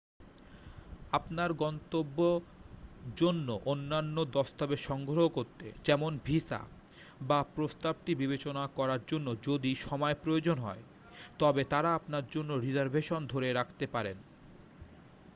আপনার 1.11 1.49
গন্তব্যর 1.53 2.39
জন্য 3.17 3.47
অন্যান্য 3.65 4.17
দস্তাবেজ 4.31 4.81
সংগ্রহ 4.81 5.25
করতে 5.29 5.65
যেমন: 5.85 6.11
ভিসা 6.25 6.61
বাপ্রস্তাবটি 7.21 8.11
বিবেচনা 8.15 8.63
করার 8.75 9.01
জন্য 9.07 9.27
যদি 9.43 9.71
সময় 9.81 10.15
প্রয়োজন 10.15 10.57
হয় 10.57 10.83
তবে 11.39 11.61
তারা 11.63 11.89
আপনার 11.93 12.25
জন্য 12.31 12.51
রিজার্ভেশন 12.57 13.21
ধরে 13.27 13.49
রাখতে 13.53 13.85
পারেন 13.87 14.17